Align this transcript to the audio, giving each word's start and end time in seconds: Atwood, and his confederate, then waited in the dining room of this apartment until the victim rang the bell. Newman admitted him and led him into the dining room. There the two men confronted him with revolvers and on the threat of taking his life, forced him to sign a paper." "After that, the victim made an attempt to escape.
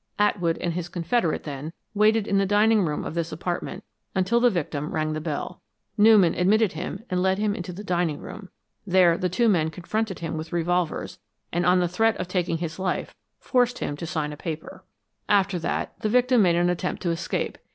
Atwood, 0.17 0.57
and 0.57 0.73
his 0.73 0.89
confederate, 0.89 1.43
then 1.43 1.73
waited 1.93 2.25
in 2.25 2.39
the 2.39 2.45
dining 2.47 2.83
room 2.83 3.05
of 3.05 3.13
this 3.13 3.31
apartment 3.31 3.83
until 4.15 4.39
the 4.39 4.49
victim 4.49 4.89
rang 4.91 5.13
the 5.13 5.21
bell. 5.21 5.61
Newman 5.95 6.33
admitted 6.33 6.71
him 6.71 7.03
and 7.11 7.21
led 7.21 7.37
him 7.37 7.53
into 7.53 7.71
the 7.71 7.83
dining 7.83 8.17
room. 8.17 8.49
There 8.87 9.15
the 9.15 9.29
two 9.29 9.47
men 9.47 9.69
confronted 9.69 10.17
him 10.17 10.37
with 10.37 10.51
revolvers 10.53 11.19
and 11.53 11.67
on 11.67 11.81
the 11.81 11.87
threat 11.87 12.17
of 12.17 12.27
taking 12.27 12.57
his 12.57 12.79
life, 12.79 13.13
forced 13.37 13.77
him 13.77 13.95
to 13.97 14.07
sign 14.07 14.33
a 14.33 14.37
paper." 14.37 14.83
"After 15.29 15.59
that, 15.59 15.93
the 15.99 16.09
victim 16.09 16.41
made 16.41 16.55
an 16.55 16.71
attempt 16.71 17.03
to 17.03 17.11
escape. 17.11 17.59